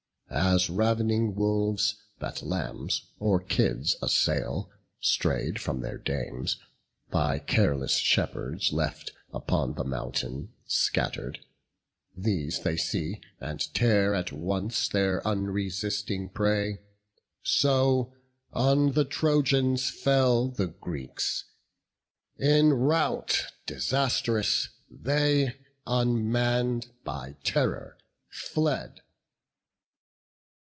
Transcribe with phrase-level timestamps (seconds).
[0.33, 6.55] As rav'ning wolves, that lambs or kids assail, Stray'd from their dams,
[7.09, 11.39] by careless shepherds left Upon the mountain scatter'd;
[12.15, 16.79] these they see, And tear at once their unresisting prey;
[17.43, 18.13] So
[18.53, 21.43] on the Trojans fell the Greeks;
[22.39, 27.97] in rout Disastrous they, unmann'd by terror,
[28.29, 29.01] fled.